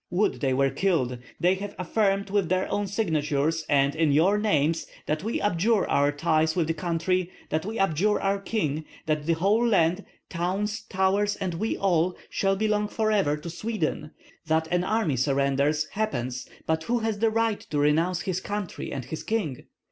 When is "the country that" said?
6.65-7.67